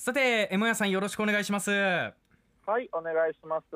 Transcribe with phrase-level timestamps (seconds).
[0.00, 1.70] さて M 屋さんよろしくお願いします。
[1.70, 2.08] は
[2.80, 3.68] い、お願いします。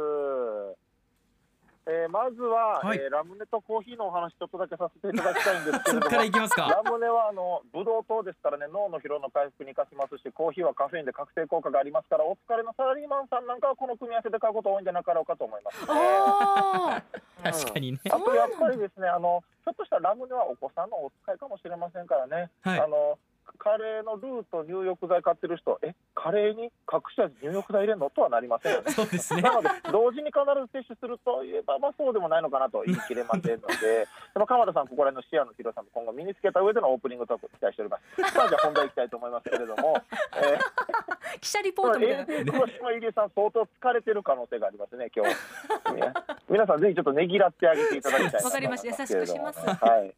[1.85, 2.96] えーまずは、はい。
[2.96, 6.00] えーラムネとコーヒーのお話ちょっとだけさせていただきたいんですけれども。
[6.00, 6.64] そっからいきますか。
[6.64, 15.93] ラムネはあのブドウ糖ですからね脳の疲労の回復に活かしますしコーヒーはカフェインで覚醒効果がありますからお疲れのサラリーマンさんなんかはこの組み合わせで買うこと多いんじゃなかろうかと思います、ね。
[15.93, 18.00] あうん確かにね。
[18.09, 22.80] あとやっぱりですねあのひょっとしたらラムネはお子さんのお使いかもしれませんからね、はい。
[22.80, 23.20] あの
[23.65, 28.11] カレーのルーと入浴剤買ってる人えカレーに隠し味入浴剤入れるの？
[28.11, 28.93] とはなりませんよね。
[28.93, 38.33] そうですねなので、同時に必ず接種するといえば、まあ、そうでもないのかなと言い切れませんので、 その鎌田さん、ここら辺の視野の広さも今後身につけた上でのオープニングトークを期待しております。
[38.34, 39.97] さあ、じゃあ本題いきたいと思いますけれども、
[40.36, 42.53] えー記者リポー、ートみたいな。
[42.53, 45.92] 黒島入江さん、相当疲れてる可能性がありますね、今日。
[45.94, 46.12] ね
[46.48, 50.14] 皆さん、ぜひちょっとねぎらってあげていただきたいわかりました優しくしますはい。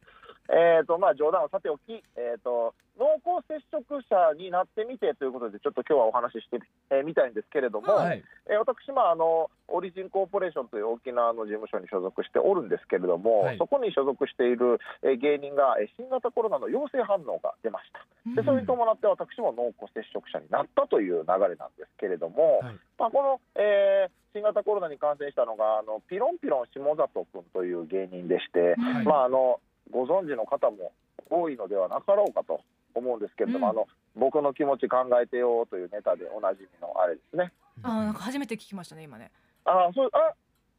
[0.49, 8.23] えーとまあ、冗談はさておき、えー、と濃厚接触者になってみてということで、ちょっと今日はお話ししてみ、えーみたいんですけれども、はい。
[8.49, 13.57] えー私、まああの、オリジンコーポレーションという沖縄の事務所に所属しておるんですけれども、はい。
[13.57, 18.01] そこに所属している、えー芸人が、えー新型コロナの陽性反応が出ました。
[18.35, 22.75] でそれに伴って私も濃厚接触者になったという流れなんですけれども、はい。
[22.97, 29.05] まあ、この、えー新型コロナに感染したのがあのピロンピロン下里君という芸人でして、はい。
[29.05, 29.59] まあ、あの
[29.91, 30.91] ご存知の方も
[31.29, 32.61] 多いのではなかろうかと
[32.95, 33.71] 思うんですけれども、うん。
[33.71, 37.51] あの僕の気持ち考えてよというネタでおなじみのあれですね。
[37.83, 39.31] あーなんか初めて聞きましたね今ね。
[39.65, 40.33] あそうあ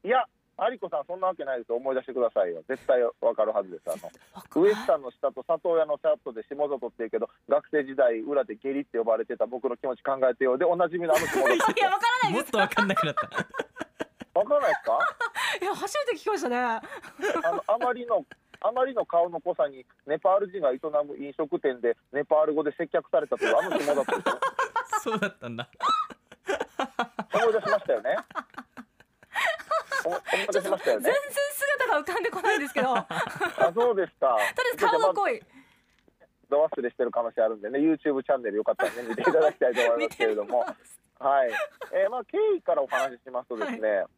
[0.04, 0.24] いや
[0.70, 1.72] 有子さんそんなわけないです。
[1.72, 2.62] 思い出してくださいよ。
[2.66, 3.82] 絶対わかるはずです。
[3.86, 3.94] あ
[4.56, 13.28] のウエスタンの下と里親のセットで下里っていうけど学生時代裏でゲリって呼ばれてた僕の気持ち考えてよでおなじみのあの下里 いやわからないもっとわかんなくなった。
[14.44, 14.98] からないですか？
[15.62, 16.56] いや初めて聞きましたね。
[16.58, 16.82] あ
[17.52, 18.24] のあまりの
[18.60, 24.40] あまりの顔の濃さにネパール人が営む飲食店でネパール語で接客されたというあの下里ですよ
[25.00, 25.68] そうだったんだ。
[27.34, 28.16] 思い出しましたよね。
[30.04, 31.18] お思い出しましたよ全然ね
[31.78, 32.94] 姿が浮かんでこないんですけど。
[32.94, 34.34] とりあそうですか。
[34.34, 35.42] あえず顔が濃い。
[36.50, 40.64] ど忘れしてる可能性あるんでね YouTube チャンネルよかったらね見ていただきたいと思いますけれども。
[41.20, 41.50] はい、
[41.92, 44.10] えーまあ経緯からお話ししますとですね、と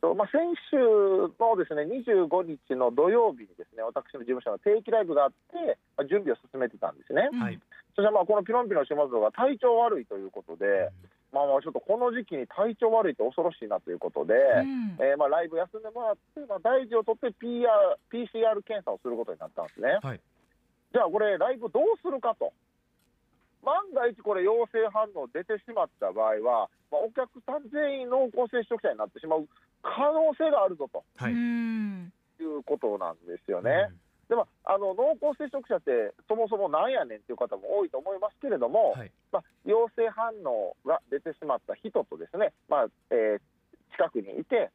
[0.00, 0.40] まあ、先
[0.72, 7.28] 週のですね25日の土曜日にですね私の事務所の定期ライブがあって、まあ、準備を進めてたんですね。
[7.36, 7.60] はい
[7.96, 10.88] そしてまあこのピロンピロン島津が体調悪いということで、
[11.34, 17.66] まあまあちょっとこの時期に体調悪いって恐ろしいなということで、うんえーまあライブ休んでもらって、まあ、大事を取って PR
[18.08, 19.98] PCR 検査をすることになったんですね。
[20.00, 20.20] はい
[20.94, 22.52] じゃあこれライブどうするかと。
[23.62, 29.46] 万が一これ陽性反応出てしまった場合は、まあ、お客さん全員濃厚接触者になってしまう
[29.82, 31.04] 可能性があるぞと。
[31.16, 31.32] はい。
[31.32, 33.90] うんいうことなんですよね。
[34.28, 39.10] でもあの濃厚接触者ってそもそもなんやねんっていう方も多いと思いますけれども、はい。
[39.32, 43.40] まあ、陽性反応が出てしまった人とですね、まあえー
[43.96, 44.70] 近くにいて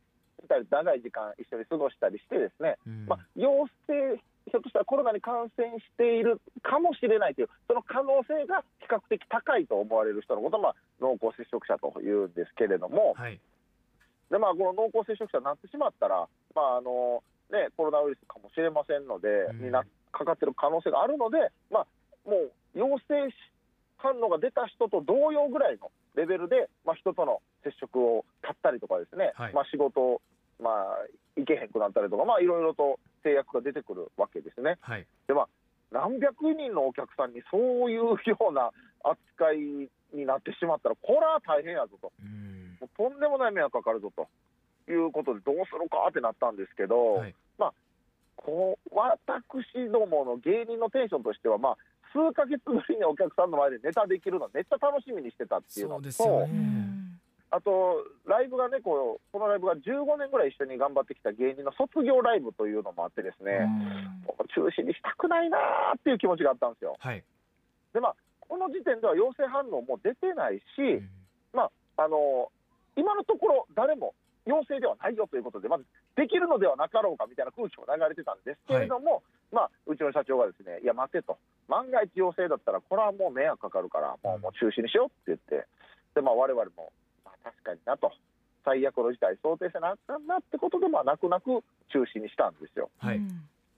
[0.45, 3.05] 2人長い時間一緒に過ごしたりしてですね、うん。
[3.07, 13.39] まあ、陽性ひょっとしたらコロナに感染しているかもしれないというその可能性が比較的高いと思われる人のことを、まあ、濃厚接触者というんですけれども、はい
[14.29, 17.21] でまあ、この濃厚接触者になってしまったら、まああの
[17.51, 19.59] ね、コロナウイルスかもしれませんので、うん。
[19.65, 21.87] になかかってる可能性があるので、まあ、
[22.25, 23.29] もう陽性
[23.97, 29.53] 反応が出た人と同様ぐらいのレベルで、まあ、人との接触を絶ったりとかですね、はい。
[29.53, 30.21] まあ、仕事を、
[30.61, 31.05] まあ、
[31.37, 34.77] 行けへんくなったりとか、まあ、いろいろと制約が出てくるわけですね。
[34.81, 35.05] はい。
[35.27, 35.47] でまあ
[35.91, 38.17] 何百人のお客さんにそういうよ
[38.49, 38.71] うな
[39.03, 42.11] 扱いになってしまったら、これは大変やぞと。
[42.19, 44.27] うんもうとんでもない迷惑かかるぞと
[44.91, 47.35] いうことで、どうするかってなったんですけど、はい。
[48.45, 51.77] こう私どもの芸人のテンションとしては、まあ、
[52.13, 56.85] 数ヶ月ぶりにお客さんの前でネタできるの、めっちゃ楽しみにしてたっていうのそうですよと、ね
[57.51, 63.65] あと、ライブがねこう、このライブが15年ぐらい一緒に頑張ってきた芸人の卒業ライブというのもあって、ですね、
[64.53, 66.95] 中止にしたくないなーっていう気持ちがあったんですよ。
[66.99, 67.23] はい。
[67.93, 71.09] で、まあ、この時点では陽性反応も出てないし、うん。
[71.97, 72.51] あの
[72.95, 74.13] 今のところ、誰も
[74.45, 81.37] 陽性ではないよということで、まずできるのではなかろうかみたいな空気も流れてたんですけれども、まあ、うちの社長がですね、いや、待てと、
[81.67, 85.67] 万が一陽性だったら、これはもう迷惑かかるから、もうもう中止にしようって言って、
[86.13, 86.93] で、まあ、我々も、
[87.25, 88.11] まあ、確かになと、
[88.63, 92.89] 最悪の事態想定せなあかんなってことで、まあ、泣く泣く中止にしたんですよ。
[92.97, 93.19] はい。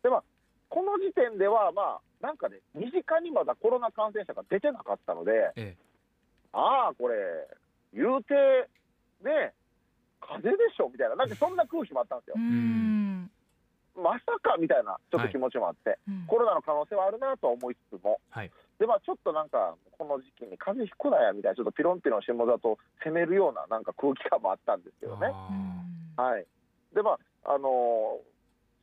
[0.04, 0.24] で、まあ、
[0.70, 5.76] この時点では、まあ、なんかね、身近にまだコロナ感染者が出てなかったので、え。
[6.54, 7.16] ああ、これ、
[7.94, 8.68] 言うて、
[9.24, 9.54] ね、
[10.22, 12.36] 風邪でしょみたいな、なんかそんな空気もあったんですよ。
[12.38, 12.40] う。
[12.40, 13.32] ん。
[13.96, 16.26] まさかみたいな、ちょっと気持ちもあって、うん。
[16.28, 18.52] コロナの可能性はあるなとは思いつつも、はい。
[18.80, 25.32] でまあちょっとなんかこの時期に風邪ひくなやみたいなちょっとピロンピロン下里攻めるようななんか空気感もあったんですけどね。
[25.34, 26.46] あはい。
[26.94, 28.38] でまああのー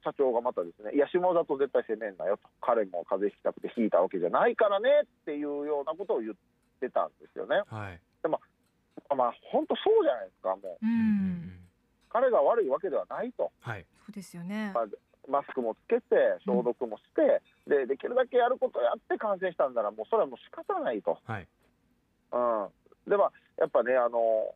[0.04, 6.34] 社長がまたですね、いや、下里絶対攻めんなよと、彼も風邪ひきたくて引いたわけじゃないからねっていうようなことを言っ
[6.78, 7.62] てたんですよね。
[7.64, 8.00] ーはい。
[8.28, 8.40] まあ、
[9.08, 11.32] 本当そうじゃないですか、もう、ううん。
[11.50, 11.60] ん
[12.10, 13.84] 彼が悪いわけではないと、はい。
[14.06, 14.70] そうですよね。
[14.74, 14.86] まあ
[15.26, 21.18] マスクもつけて、消毒もして、で、できるだけやることをやって感染したんなら、もうそれはもう仕方ないと。
[21.24, 21.48] はい。
[22.32, 22.68] うん、
[23.08, 24.54] で、まあ、やっぱね、あの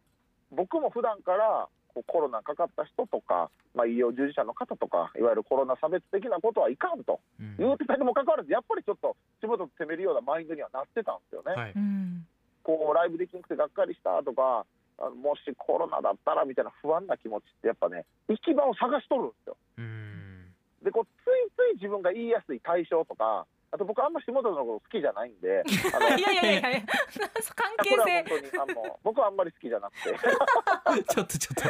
[0.52, 7.20] 僕も普段からこうコロナかかった人とか、まあ、医療従事者の方とか、いわゆるコロナ差別的なことはいかんと。
[7.40, 7.56] うん。
[7.56, 11.52] 言うてたにもかかわらず、やっぱりちょっと仕事を攻めるようなマインドにはなってたんですよね。
[11.54, 11.72] はい。
[11.74, 12.26] うん
[12.68, 14.66] こうライブできなくてがっかりしたとか、
[15.00, 19.56] あのもしコロナだったらみたいな不安な気持ちって、やっぱね、行き場を探しとるんですよ。
[19.78, 20.52] うん。
[20.84, 25.64] でこうついつい自分が言いやすい対象とか、あと僕、あんま下里のこと好きじゃないんで、
[26.18, 26.80] いやいやいやいや
[27.56, 27.96] 関係性。
[27.96, 30.12] 本当にあの僕はあんまり好きじゃなくて。
[31.08, 31.64] ちょっとちょっ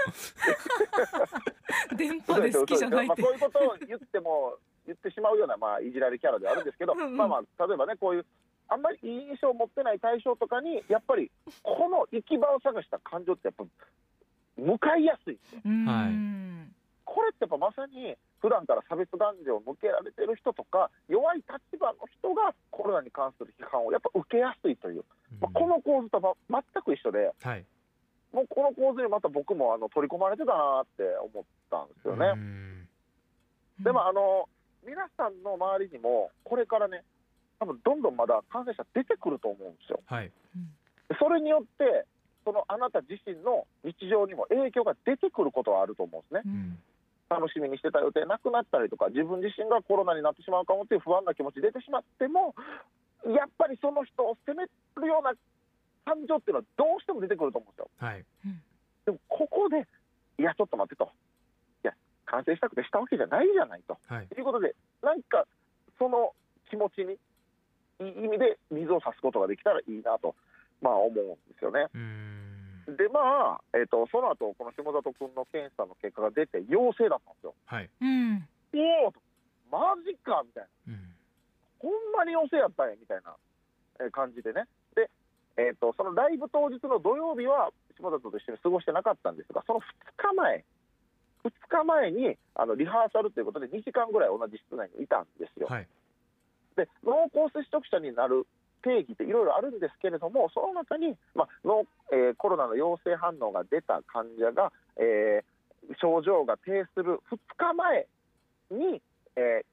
[1.90, 1.96] と。
[1.96, 3.22] 電波で好きじゃないって。
[3.22, 7.16] まあ、こういうことを言っても言ってしまうような、まあ、いじられキャラではあるんですけど、うんうん。
[7.16, 8.26] まあまあ例えばねこういう
[8.68, 11.30] あんまりいい印象を持ってない対象とかにやっぱり
[11.62, 13.64] この行き場を探した感情ってやっぱ
[14.60, 15.38] 向かいやすい。
[17.04, 25.04] これってやっぱまさに普段から差別感情を向けられてる人とか弱い立場の人がコロナに関する批判をやっぱ受けやすいという、
[25.40, 27.64] まあ、この構図とま全く一緒ではい。
[28.32, 32.26] もうこの構図にまた僕もあの取り込まれてたなって思ったんですよね。
[32.34, 32.88] うん。
[33.80, 34.48] でもあの
[34.84, 37.02] 皆さんの周りにもこれからね
[37.58, 40.00] 多分どんどんまだ感染者出てくると思うんですよ。
[40.06, 40.30] はい
[41.08, 42.04] でそれによって
[42.44, 46.42] そのあなた自身の日常にも影響が出てくることはあると思うんですね。
[46.44, 46.78] うん
[47.28, 52.54] 楽しみにしてた予定なくなったりとか自分自身がコロナになってしまうかもっていう不安な気持ち出てしまっても
[53.26, 55.34] やっぱりその人を責めるような
[56.06, 57.90] 感情っていうのはどうしても出てくると思うんですよ。
[58.00, 58.24] はい
[59.04, 59.84] でもここで
[60.40, 61.12] いやちょっと待ってと
[61.84, 61.92] いや
[62.24, 63.98] 感染したくてしたわけじゃないじゃないと。
[64.08, 65.44] はいということで、なんか
[65.98, 66.32] その
[66.70, 67.20] 気持ちに
[68.00, 70.34] いい意味で水を差すことができたらいいなと、
[70.80, 71.86] まあ、思うんですよね。
[71.94, 77.54] うんで、まあ、えっとその後この下里君の検査の結果が出て、陽性だったんですよ。
[77.66, 79.12] はいうんおお、
[79.70, 81.14] マジかみたいな、うん
[81.78, 83.36] ほんまに陽性やったんやみたいな
[84.00, 84.64] えー感じでね。
[84.96, 85.10] で、
[85.58, 87.70] えっとそのライブ当日の土曜日は、
[88.00, 89.84] 下里と一緒に過ごしてなかったんですが、その2
[90.16, 90.64] 日前、
[91.44, 95.66] 2日前にあのリハーサルということで、2時間ぐらい同じ室内にいたんですよ。
[95.68, 95.88] はい
[96.78, 98.46] で濃厚接触者になる
[98.82, 101.82] 定義っていろいろあるんですけれども、その中に、まあの
[102.12, 105.58] えーコロナの陽性反応が出た患者が、えー
[106.00, 108.06] 症状が呈する2日前
[108.70, 109.02] に、
[109.36, 109.66] えー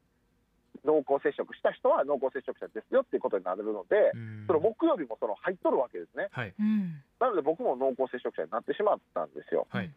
[0.86, 6.28] 濃厚接触した人は濃厚接触者ですよっていうことになるので、うんその木曜日もその入っとるわけですね。
[6.31, 9.68] はいうんなので僕も濃厚接触者になってしまったんですよ。
[9.69, 9.90] はい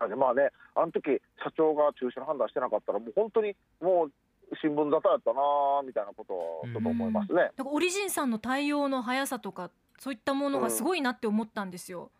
[0.00, 4.12] なのでまあね、あの時社長が中止の判断してなかったら、もう本当にもう
[4.60, 7.50] 新聞沙汰やったなーみたいなことをちょっと思いますね。
[7.56, 12.10] だからオリジンさんの対応の速さとかそういったものがすごいなって思ったんですよ。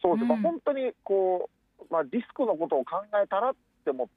[0.00, 1.50] そうです、まあ、うん本当にこ
[1.80, 3.54] う、まあ、リスクのことを考えたらっ
[3.84, 4.08] て思っ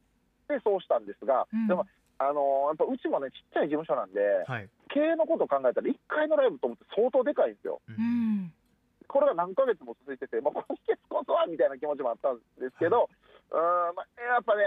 [0.47, 1.85] てそうしたんですが、うんでも、
[2.19, 7.81] あのーやっぱうちもね、ちっちゃい事務所なんで、はい経営のことを考えたら、1回のライブと思って相当でかいんですよ。
[7.87, 8.53] ううんん
[9.07, 13.09] これが何ヶ月も続いてて、まあ、今月こそはみたいな気持ちもあったんですけど、
[13.51, 14.63] うーんまあ、やっぱね、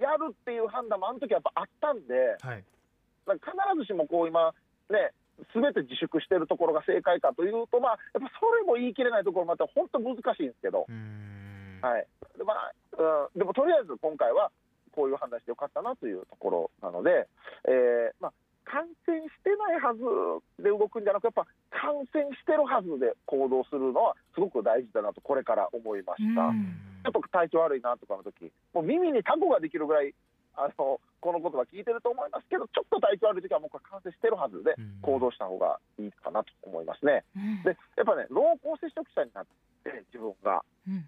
[0.00, 2.64] やるっていう判断もあの時はやっぱあったんで、はい。
[3.26, 4.52] まあ必ずしもこう今、
[4.90, 5.12] ね、
[5.52, 11.78] すべて自粛してるところが正解かというと、まあ、やっぱそれも言い切れないところもあって、本当難しいんですけど、うん。
[11.82, 12.06] はい。
[12.38, 14.50] でまあうん、でもとりあえず今回は
[14.94, 17.26] こういう判断してよかったなというところなので、
[17.66, 18.32] えーまあ、
[18.64, 20.02] 感染してないはず
[20.62, 26.48] で動くんじゃなく、やっぱ感染してるはずで行動するのはすごく大事だなと、これから思いました。
[26.48, 26.76] うん。
[27.04, 30.14] ちょっと体調悪いなとかの時もう耳にタコができるぐらい
[30.56, 35.00] あのこの言葉聞いてると思いますけど、ちょっと体調悪い時はもうこれ感染してるはずでうん。
[35.02, 37.24] 行動した方がいいかなと思いますね。
[37.36, 37.62] うん。
[37.62, 39.46] で、やっぱね、濃厚接触者になっ
[39.84, 40.64] て、自分が。
[40.88, 41.04] うん。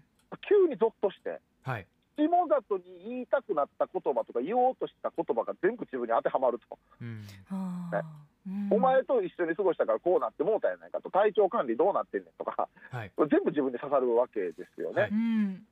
[0.47, 1.87] 急にゾッとして、はい
[2.17, 7.21] 下里に言いたくなった言葉とか、言おうとした言葉が全部自分に当てはまると、うん。
[7.49, 8.01] あー。
[8.47, 8.77] うん。
[8.77, 13.11] お前と一緒に過ごしたからこうなってもうたやないかと、体調管理どうなってんねんとか、はい。
[13.29, 15.01] 全部自分に刺さるわけですよね。
[15.03, 15.11] はい。
[15.11, 15.67] うん。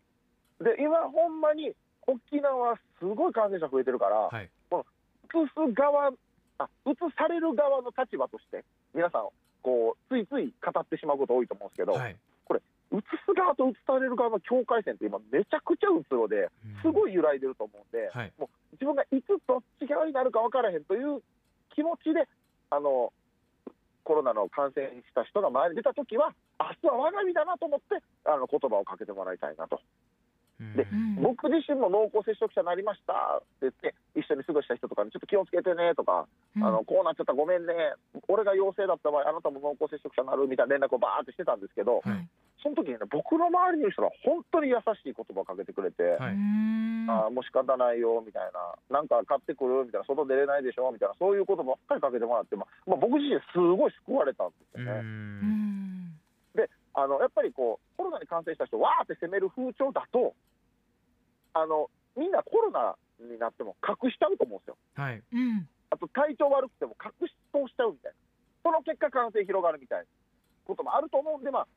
[0.61, 1.73] で、今、ほんまに
[2.05, 4.45] 沖縄、すごい感染者増えてるから、はい。
[4.45, 6.11] 移す側
[6.59, 9.27] あ、移される側の立場として、皆さん、
[9.61, 12.15] こうついつい語ってしまうこと多いと思うんですけど、はい
[12.99, 16.49] 移す側と移される側の境界線って今、めちゃくちゃうつろで、
[16.81, 18.33] すごい揺らいでると思うんで、はい。
[18.37, 21.21] もう自分がいつどっち側になるか分からへんという
[21.73, 22.27] 気持ちで、
[22.69, 23.11] あの
[24.05, 29.81] コロナの感染した人が前に出たときは、明日は我が身だなと思って、あの言葉をかけてもらいたいなと。
[30.61, 30.73] うん。
[30.77, 31.15] でうん。
[31.21, 36.63] 僕自身も濃厚接触者になりましたって言って、一緒に過ごした人とかにちょっと気をつけてねとか、うん。
[36.63, 37.73] あのこうなっちゃった、ごめんね、
[38.29, 42.29] 俺が陽性だった場合、あなたも濃厚接触者になるみたいな連絡をバーってしてたんですけど、はい
[42.65, 46.33] その時にね、僕の周りにいる人が本当に優しい言葉をかけてくれて、はい。
[47.05, 49.85] あーもう仕方ないよみたいな、なんか買ってくる？
[49.85, 50.89] みたいな、外出れないでしょ？
[50.89, 55.05] みたいな、そういうことばっかりかけてもらって、まあまあ、僕自身、すごい救われたんですうよね。
[56.57, 60.33] であのやっぱりこうコロナに感染した人、わーって責める風潮だと
[61.53, 64.77] あの、みんなコロナになっても隠しちゃうと思うんですよ。
[64.95, 65.21] はい。
[65.21, 65.69] うん。
[65.91, 68.17] あと体調悪くても隠し通しちゃうみたいな、
[68.63, 70.05] その結果、感染広がるみたいな
[70.65, 71.67] こともあると思うんで、まあ、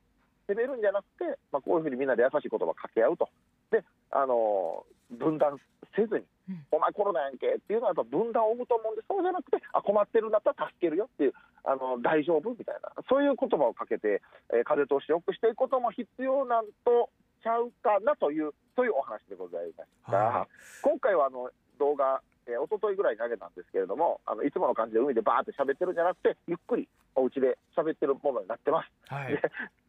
[0.48, 3.28] 責めるんじゃなくて、まあ、こういうふうにみんなで優しい言葉を掛け合うと、
[3.70, 5.60] であの分断
[5.94, 6.64] せずに、うん。
[6.72, 11.32] お前コロナやんけっていうのはやっぱ分断を生むと思うんで、そうじゃなくて、あ困ってるんだったら助けるよっていう、
[11.64, 17.10] あの大丈夫みたいな、そういう言葉をかけて、えー風通しを良くしていくことも必要なんと
[17.42, 20.16] ちゃうかなという、そういうお話でございました。
[20.16, 20.48] は
[20.82, 28.88] 今回はあの動画、えー、一昨日ぐらいに投げたんですけれども、あのいつもの感じで海でバーって喋ってるんじゃなくて、ゆっくりお家で喋ってるものになってます。
[29.12, 29.42] はいで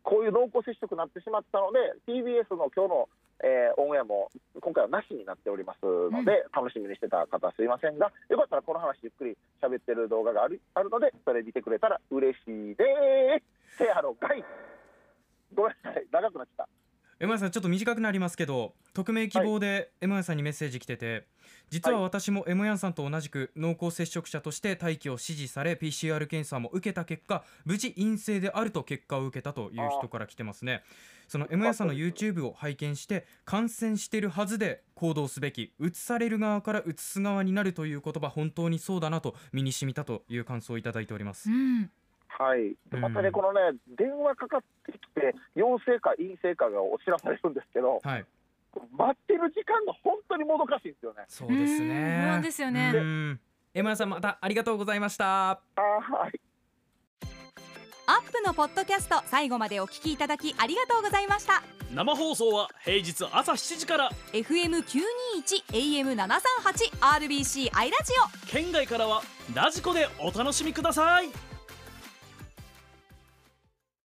[0.04, 3.10] こういう濃厚接触になってしまったので、TBS の今日の、
[3.44, 12.86] えーオンエアも今回はなしになっておりますので、楽しみにしてた方、すいませんが、よかったらこの話、ゆっくり喋ってる動画があるあるので、それ見てくれたら嬉しいで
[13.70, 13.78] す。
[13.78, 14.44] せやろがい
[15.54, 16.88] ごめんなさい、長くなっちゃった。
[17.38, 21.28] さんちょっと短くなりますけど匿名希望で M さんにメッセージ来てて
[21.70, 30.84] 実は私も M さんと同じく濃厚接触者として待機を指示され PCR 検査も受けた結果無事陰性であると結果を受けたという人から来てますね。
[31.28, 41.52] その M さんの YouTube を拝見して感染してるはずで行動すべき移される側から移す側になるという言葉本当にそうだなと身に染みたという感想をいただいております。
[41.52, 41.92] うん
[42.39, 48.25] はい、うんまたね、このね、電話かかってきて、陽性か陰性かがお知らされるんですけど、はい。
[48.96, 51.25] 待ってる時間が本当にもどかしいんですよね。
[51.27, 51.89] そうですうん。
[51.89, 52.91] ね不安ですよね。
[52.96, 53.39] うん。
[53.74, 55.51] M さんまたありがとうございました。
[55.51, 56.39] あーはい。
[58.08, 61.62] アップのポッドキャスト最後までお聞きいただきありがとうございました。
[61.93, 64.10] 生放送は平日朝7時から。
[64.31, 64.86] FM921
[65.74, 66.15] AM738
[67.01, 68.13] RBC アイラジ
[68.46, 68.48] オ。
[68.48, 69.22] 県外からは
[69.53, 71.49] ラジコでお楽しみください